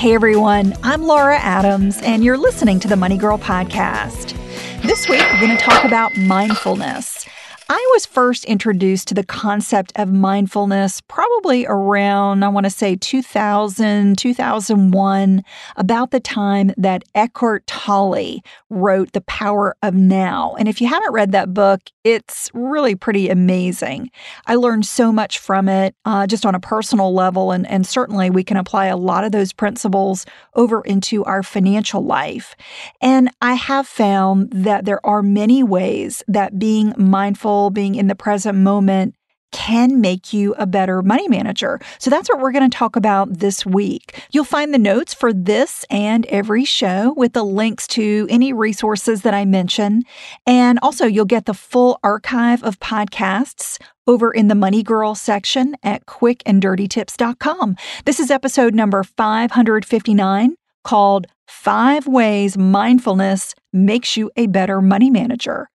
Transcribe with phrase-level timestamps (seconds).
[0.00, 4.32] Hey everyone, I'm Laura Adams, and you're listening to the Money Girl Podcast.
[4.80, 7.26] This week, we're going to talk about mindfulness.
[7.72, 12.96] I was first introduced to the concept of mindfulness probably around, I want to say
[12.96, 15.44] 2000, 2001,
[15.76, 20.56] about the time that Eckhart Tolle wrote The Power of Now.
[20.58, 24.10] And if you haven't read that book, it's really pretty amazing.
[24.48, 28.30] I learned so much from it uh, just on a personal level, and, and certainly
[28.30, 30.26] we can apply a lot of those principles
[30.56, 32.56] over into our financial life.
[33.00, 38.14] And I have found that there are many ways that being mindful being in the
[38.14, 39.14] present moment
[39.52, 41.80] can make you a better money manager.
[41.98, 44.22] So that's what we're going to talk about this week.
[44.30, 49.22] You'll find the notes for this and every show with the links to any resources
[49.22, 50.02] that I mention.
[50.46, 55.76] And also, you'll get the full archive of podcasts over in the Money Girl section
[55.82, 57.76] at quickanddirtytips.com.
[58.04, 65.69] This is episode number 559 called Five Ways Mindfulness Makes You a Better Money Manager.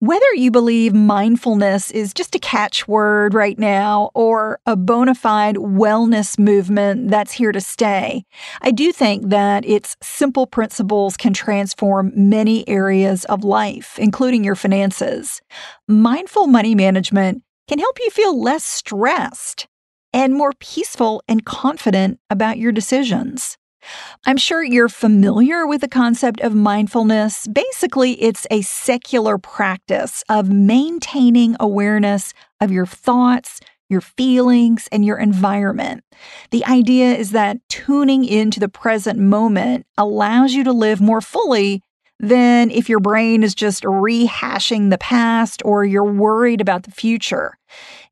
[0.00, 6.38] Whether you believe mindfulness is just a catchword right now or a bona fide wellness
[6.38, 8.24] movement that's here to stay,
[8.60, 14.54] I do think that its simple principles can transform many areas of life, including your
[14.54, 15.42] finances.
[15.88, 19.66] Mindful money management can help you feel less stressed
[20.12, 23.58] and more peaceful and confident about your decisions.
[24.26, 27.46] I'm sure you're familiar with the concept of mindfulness.
[27.46, 35.18] Basically, it's a secular practice of maintaining awareness of your thoughts, your feelings, and your
[35.18, 36.04] environment.
[36.50, 41.82] The idea is that tuning into the present moment allows you to live more fully
[42.20, 47.56] than if your brain is just rehashing the past or you're worried about the future.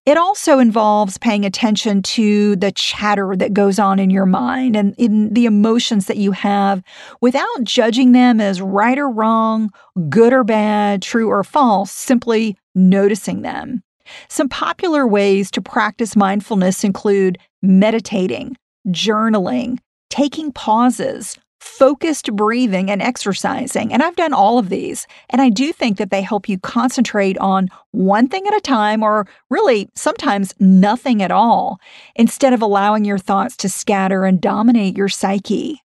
[0.06, 4.94] It also involves paying attention to the chatter that goes on in your mind and
[4.97, 6.81] in the emotions that you have
[7.21, 9.71] without judging them as right or wrong,
[10.09, 13.83] good or bad, true or false, simply noticing them.
[14.28, 18.56] Some popular ways to practice mindfulness include meditating,
[18.87, 19.78] journaling,
[20.09, 23.93] taking pauses, focused breathing and exercising.
[23.93, 25.06] And I've done all of these.
[25.31, 29.03] And I do think that they help you concentrate on one thing at a time,
[29.03, 31.78] or really sometimes nothing at all,
[32.15, 35.82] instead of allowing your thoughts to scatter and dominate your psyche.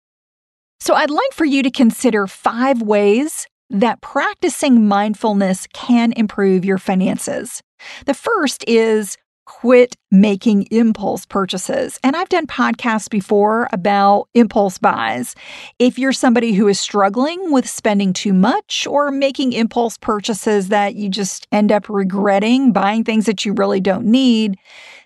[0.80, 6.78] So I'd like for you to consider five ways that practicing mindfulness can improve your
[6.78, 7.62] finances.
[8.06, 9.16] The first is
[9.48, 11.98] quit making impulse purchases.
[12.04, 15.34] And I've done podcasts before about impulse buys.
[15.78, 20.96] If you're somebody who is struggling with spending too much or making impulse purchases that
[20.96, 24.58] you just end up regretting, buying things that you really don't need,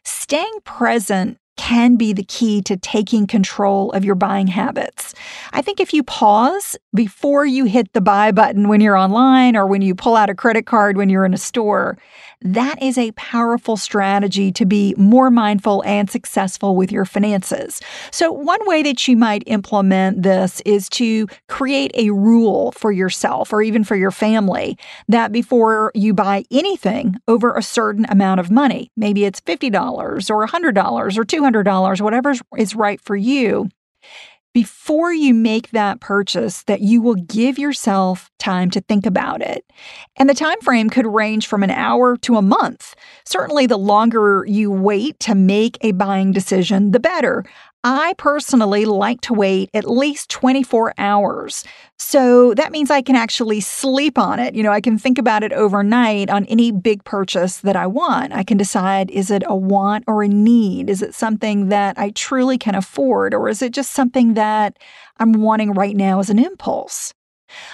[0.04, 5.14] staying present can be the key to taking control of your buying habits.
[5.52, 9.66] I think if you pause before you hit the buy button when you're online or
[9.66, 11.98] when you pull out a credit card when you're in a store,
[12.44, 17.80] that is a powerful strategy to be more mindful and successful with your finances.
[18.10, 23.52] So, one way that you might implement this is to create a rule for yourself
[23.52, 24.78] or even for your family
[25.08, 30.46] that before you buy anything over a certain amount of money, maybe it's $50 or
[30.46, 33.68] $100 or $200, whatever is right for you,
[34.52, 39.64] before you make that purchase that you will give yourself time to think about it.
[40.16, 42.94] And the time frame could range from an hour to a month.
[43.24, 47.44] Certainly the longer you wait to make a buying decision, the better.
[47.84, 51.64] I personally like to wait at least 24 hours.
[51.98, 54.54] So that means I can actually sleep on it.
[54.54, 58.32] You know, I can think about it overnight on any big purchase that I want.
[58.32, 60.90] I can decide is it a want or a need?
[60.90, 63.34] Is it something that I truly can afford?
[63.34, 64.78] Or is it just something that
[65.18, 67.12] I'm wanting right now as an impulse?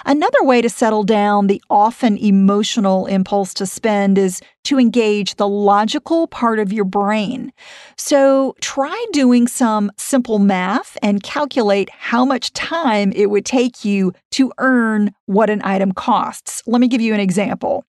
[0.05, 5.47] Another way to settle down the often emotional impulse to spend is to engage the
[5.47, 7.51] logical part of your brain.
[7.97, 14.13] So try doing some simple math and calculate how much time it would take you
[14.31, 16.61] to earn what an item costs.
[16.67, 17.85] Let me give you an example.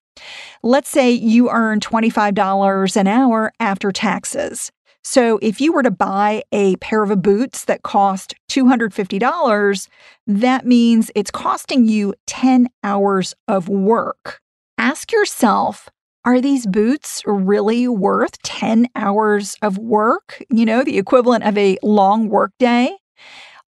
[0.63, 4.71] Let's say you earn $25 an hour after taxes.
[5.03, 9.87] So if you were to buy a pair of boots that cost $250,
[10.27, 14.39] that means it's costing you 10 hours of work.
[14.77, 15.89] Ask yourself,
[16.23, 20.43] are these boots really worth 10 hours of work?
[20.51, 22.95] You know, the equivalent of a long work day?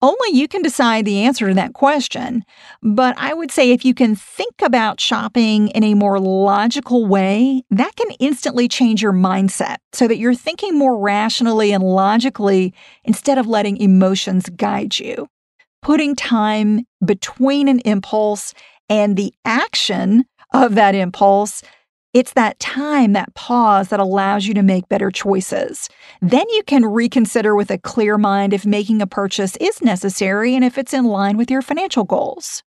[0.03, 2.43] Only you can decide the answer to that question.
[2.81, 7.63] But I would say if you can think about shopping in a more logical way,
[7.69, 13.37] that can instantly change your mindset so that you're thinking more rationally and logically instead
[13.37, 15.27] of letting emotions guide you.
[15.83, 18.53] Putting time between an impulse
[18.89, 21.61] and the action of that impulse
[22.13, 25.89] it's that time, that pause that allows you to make better choices.
[26.21, 30.63] Then you can reconsider with a clear mind if making a purchase is necessary and
[30.63, 32.63] if it's in line with your financial goals.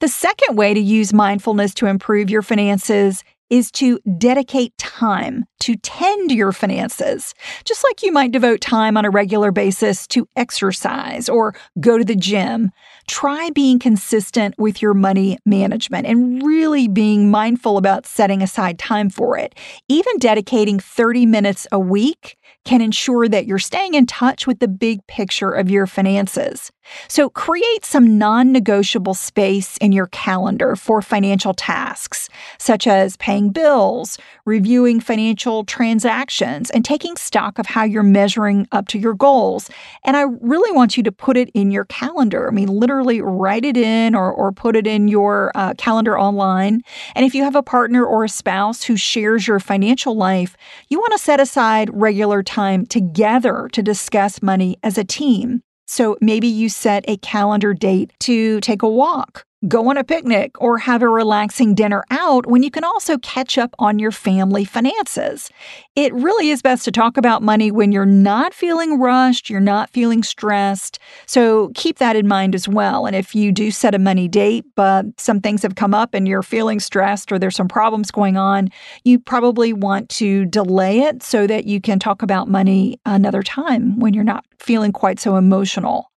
[0.00, 5.76] The second way to use mindfulness to improve your finances is to dedicate time to
[5.76, 7.34] tend your finances,
[7.64, 12.04] just like you might devote time on a regular basis to exercise or go to
[12.04, 12.70] the gym.
[13.06, 19.10] Try being consistent with your money management and really being mindful about setting aside time
[19.10, 19.54] for it.
[19.88, 24.68] Even dedicating 30 minutes a week can ensure that you're staying in touch with the
[24.68, 26.70] big picture of your finances.
[27.08, 32.28] So, create some non negotiable space in your calendar for financial tasks,
[32.58, 38.88] such as paying bills, reviewing financial transactions, and taking stock of how you're measuring up
[38.88, 39.70] to your goals.
[40.04, 42.48] And I really want you to put it in your calendar.
[42.48, 46.82] I mean, literally write it in or, or put it in your uh, calendar online.
[47.14, 50.56] And if you have a partner or a spouse who shares your financial life,
[50.88, 55.62] you want to set aside regular time together to discuss money as a team.
[55.86, 60.60] So maybe you set a calendar date to take a walk go on a picnic,
[60.60, 64.64] or have a relaxing dinner out when you can also catch up on your family
[64.64, 65.48] finances.
[65.94, 69.90] It really is best to talk about money when you're not feeling rushed, you're not
[69.90, 70.98] feeling stressed.
[71.26, 73.06] So keep that in mind as well.
[73.06, 76.26] And if you do set a money date, but some things have come up and
[76.26, 78.68] you're feeling stressed or there's some problems going on,
[79.04, 83.98] you probably want to delay it so that you can talk about money another time
[83.98, 86.11] when you're not feeling quite so emotional.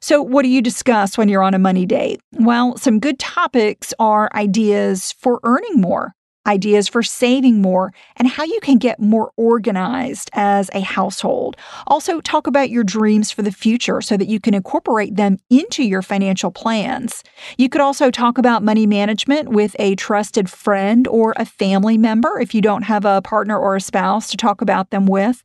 [0.00, 2.20] So, what do you discuss when you're on a money date?
[2.32, 6.14] Well, some good topics are ideas for earning more,
[6.46, 11.56] ideas for saving more, and how you can get more organized as a household.
[11.86, 15.82] Also, talk about your dreams for the future so that you can incorporate them into
[15.82, 17.22] your financial plans.
[17.56, 22.40] You could also talk about money management with a trusted friend or a family member
[22.40, 25.42] if you don't have a partner or a spouse to talk about them with.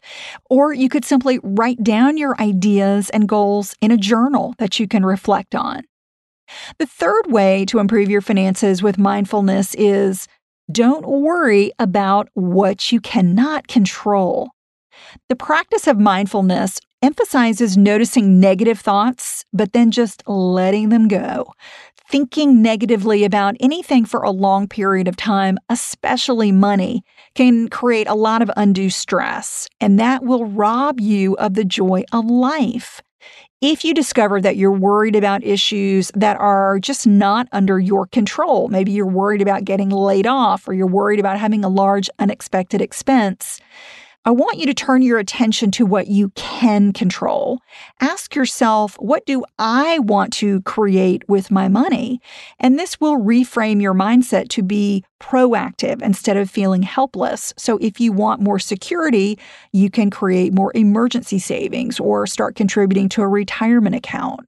[0.50, 4.88] Or you could simply write down your ideas and goals in a journal that you
[4.88, 5.84] can reflect on.
[6.80, 10.28] The third way to improve your finances with mindfulness is
[10.72, 14.50] don't worry about what you cannot control.
[15.30, 21.54] The practice of mindfulness emphasizes noticing negative thoughts, but then just letting them go.
[22.10, 27.04] Thinking negatively about anything for a long period of time, especially money,
[27.36, 32.04] can create a lot of undue stress, and that will rob you of the joy
[32.12, 33.02] of life.
[33.62, 38.68] If you discover that you're worried about issues that are just not under your control,
[38.68, 42.84] maybe you're worried about getting laid off or you're worried about having a large unexpected
[42.84, 43.60] expense,
[44.28, 47.62] I want you to turn your attention to what you can control.
[48.02, 52.20] Ask yourself, what do I want to create with my money?
[52.60, 57.54] And this will reframe your mindset to be proactive instead of feeling helpless.
[57.56, 59.40] So if you want more security,
[59.72, 64.42] you can create more emergency savings or start contributing to a retirement account.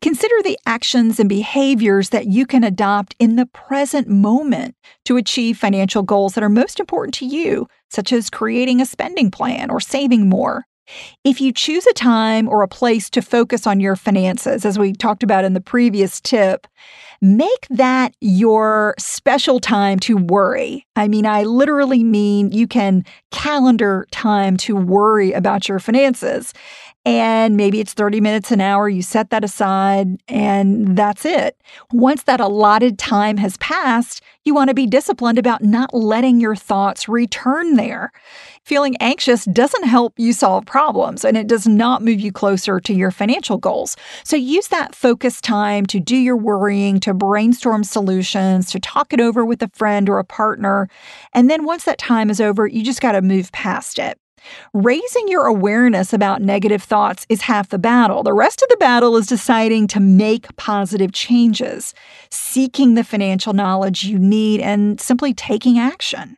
[0.00, 5.58] Consider the actions and behaviors that you can adopt in the present moment to achieve
[5.58, 9.80] financial goals that are most important to you, such as creating a spending plan or
[9.80, 10.64] saving more.
[11.24, 14.92] If you choose a time or a place to focus on your finances, as we
[14.92, 16.66] talked about in the previous tip,
[17.20, 20.86] make that your special time to worry.
[20.96, 26.54] I mean, I literally mean you can calendar time to worry about your finances.
[27.08, 28.86] And maybe it's 30 minutes an hour.
[28.86, 31.58] You set that aside, and that's it.
[31.90, 36.54] Once that allotted time has passed, you want to be disciplined about not letting your
[36.54, 38.12] thoughts return there.
[38.62, 42.92] Feeling anxious doesn't help you solve problems, and it does not move you closer to
[42.92, 43.96] your financial goals.
[44.22, 49.20] So use that focus time to do your worrying, to brainstorm solutions, to talk it
[49.20, 50.90] over with a friend or a partner.
[51.32, 54.20] And then once that time is over, you just got to move past it.
[54.72, 58.22] Raising your awareness about negative thoughts is half the battle.
[58.22, 61.92] The rest of the battle is deciding to make positive changes,
[62.30, 66.37] seeking the financial knowledge you need, and simply taking action.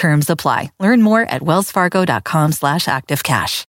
[0.00, 0.72] Terms apply.
[0.80, 3.64] Learn more at wellsfargo.com slash activecash.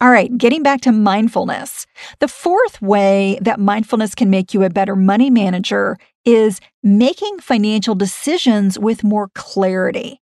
[0.00, 1.86] All right, getting back to mindfulness.
[2.20, 7.94] The fourth way that mindfulness can make you a better money manager is making financial
[7.94, 10.22] decisions with more clarity.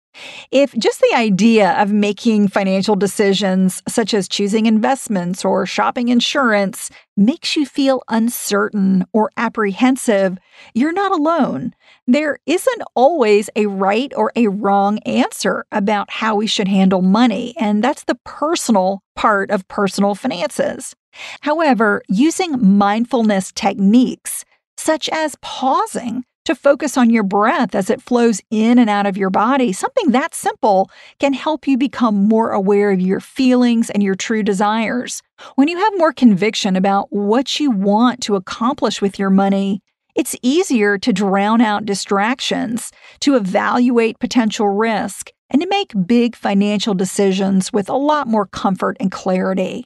[0.51, 6.91] If just the idea of making financial decisions, such as choosing investments or shopping insurance,
[7.17, 10.39] makes you feel uncertain or apprehensive,
[10.75, 11.75] you're not alone.
[12.07, 17.55] There isn't always a right or a wrong answer about how we should handle money,
[17.59, 20.95] and that's the personal part of personal finances.
[21.41, 24.45] However, using mindfulness techniques,
[24.77, 29.19] such as pausing to focus on your breath as it flows in and out of
[29.19, 30.91] your body, something that simple
[31.21, 35.23] can help you become more aware of your feelings and your true desires.
[35.57, 39.83] When you have more conviction about what you want to accomplish with your money,
[40.15, 46.95] it's easier to drown out distractions, to evaluate potential risk, and to make big financial
[46.95, 49.85] decisions with a lot more comfort and clarity.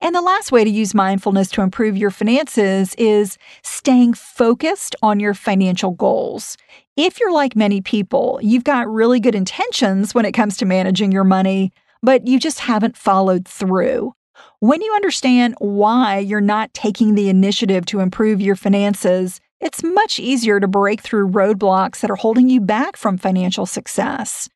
[0.00, 5.18] And the last way to use mindfulness to improve your finances is staying focused on
[5.18, 6.56] your financial goals.
[6.96, 11.10] If you're like many people, you've got really good intentions when it comes to managing
[11.10, 14.14] your money, but you just haven't followed through.
[14.60, 20.20] When you understand why you're not taking the initiative to improve your finances, it's much
[20.20, 24.48] easier to break through roadblocks that are holding you back from financial success.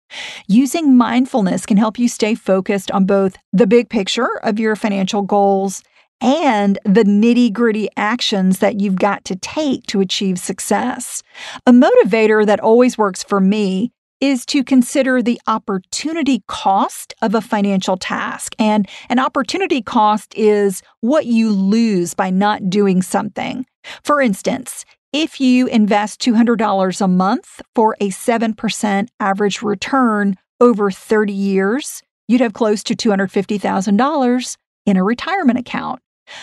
[0.47, 5.23] Using mindfulness can help you stay focused on both the big picture of your financial
[5.23, 5.83] goals
[6.21, 11.23] and the nitty gritty actions that you've got to take to achieve success.
[11.67, 13.91] A motivator that always works for me
[14.21, 18.55] is to consider the opportunity cost of a financial task.
[18.57, 23.67] And an opportunity cost is what you lose by not doing something.
[24.05, 31.33] For instance, if you invest $200 a month for a 7% average return over 30
[31.33, 36.01] years, you'd have close to $250,000 in a retirement account.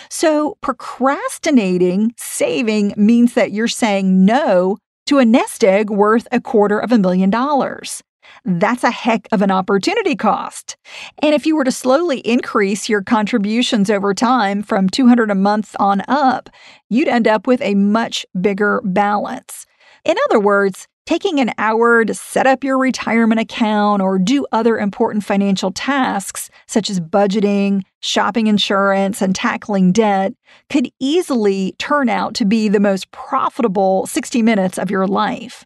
[0.09, 6.77] So, procrastinating saving means that you're saying no to a nest egg worth a quarter
[6.79, 8.03] of a million dollars.
[8.45, 10.77] That's a heck of an opportunity cost.
[11.21, 15.75] And if you were to slowly increase your contributions over time from 200 a month
[15.79, 16.50] on up,
[16.89, 19.65] you'd end up with a much bigger balance.
[20.05, 24.77] In other words, taking an hour to set up your retirement account or do other
[24.77, 30.33] important financial tasks, such as budgeting, shopping insurance, and tackling debt,
[30.69, 35.65] could easily turn out to be the most profitable 60 minutes of your life.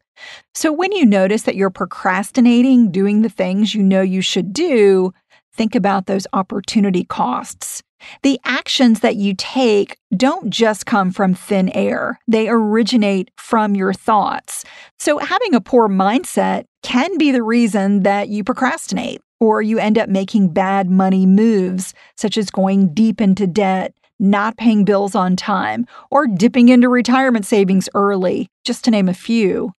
[0.53, 5.13] So, when you notice that you're procrastinating doing the things you know you should do,
[5.53, 7.81] think about those opportunity costs.
[8.21, 13.93] The actions that you take don't just come from thin air, they originate from your
[13.93, 14.63] thoughts.
[14.99, 19.97] So, having a poor mindset can be the reason that you procrastinate or you end
[19.97, 25.35] up making bad money moves, such as going deep into debt, not paying bills on
[25.35, 29.73] time, or dipping into retirement savings early, just to name a few.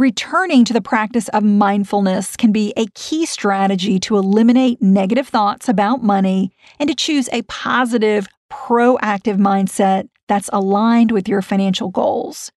[0.00, 5.68] Returning to the practice of mindfulness can be a key strategy to eliminate negative thoughts
[5.68, 12.50] about money and to choose a positive, proactive mindset that's aligned with your financial goals.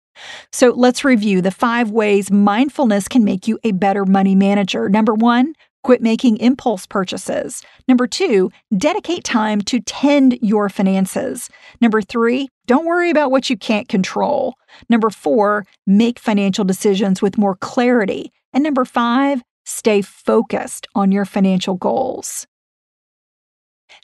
[0.53, 4.91] So let's review the five ways mindfulness can make you a better money manager.
[4.91, 7.63] Number one, Quit making impulse purchases.
[7.89, 11.49] Number two, dedicate time to tend your finances.
[11.81, 14.55] Number three, don't worry about what you can't control.
[14.89, 18.33] Number four, make financial decisions with more clarity.
[18.53, 22.47] And number five, stay focused on your financial goals.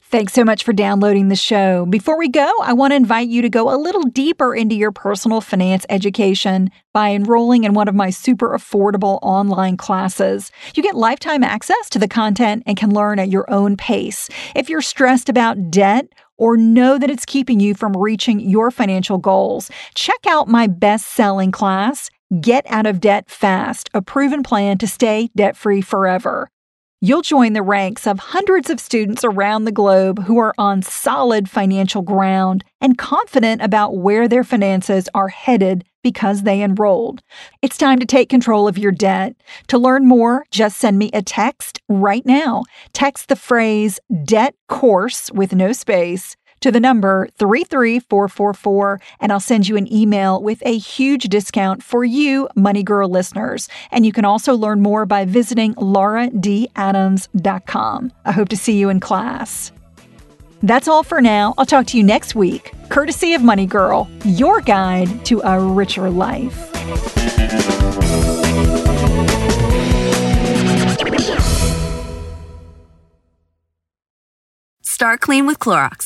[0.03, 1.87] Thanks so much for downloading the show.
[1.87, 4.93] Before we go, I want to invite you to go a little deeper into your
[4.93, 10.51] personal finance education by enrolling in one of my super affordable online classes.
[10.75, 14.29] You get lifetime access to the content and can learn at your own pace.
[14.55, 16.07] If you're stressed about debt,
[16.39, 21.09] or know that it's keeping you from reaching your financial goals, check out my best
[21.09, 26.49] selling class, Get Out of Debt Fast, a proven plan to stay debt free forever.
[27.03, 31.47] You'll join the ranks of hundreds of students around the globe who are on solid
[31.47, 37.23] financial ground and confident about where their finances are headed because they enrolled.
[37.61, 39.37] It's time to take control of your debt.
[39.69, 42.65] To learn more, just send me a text right now.
[42.95, 49.69] Text the phrase debt course with no space to the number 33444 and I'll send
[49.69, 53.69] you an email with a huge discount for you Money Girl listeners.
[53.91, 58.13] And you can also learn more by visiting lauradadams.com.
[58.25, 59.73] I hope to see you in class.
[60.63, 61.55] That's all for now.
[61.59, 66.11] I'll talk to you next week, courtesy of Money Girl, your guide to a richer
[66.11, 66.73] life.
[74.83, 76.06] Start clean with Clorox